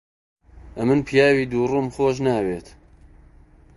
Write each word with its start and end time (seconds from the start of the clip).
ئەمن 0.77 0.99
پیاوی 1.07 1.49
دووڕووم 1.51 1.87
خۆش 1.95 2.15
ناوێت. 2.27 2.67